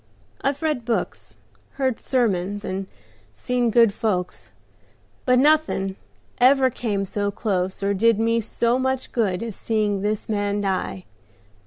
I've 0.41 0.63
read 0.63 0.83
books, 0.83 1.35
heard 1.73 1.99
sermons, 1.99 2.65
and 2.65 2.87
seen 3.35 3.69
good 3.69 3.93
folks, 3.93 4.49
but 5.27 5.37
nothing 5.37 5.95
ever 6.39 6.71
came 6.71 7.05
so 7.05 7.29
close 7.29 7.83
or 7.83 7.93
did 7.93 8.19
me 8.19 8.41
so 8.41 8.79
much 8.79 9.11
good 9.11 9.43
as 9.43 9.55
seeing 9.55 10.01
this 10.01 10.27
man 10.27 10.61
die. 10.61 11.05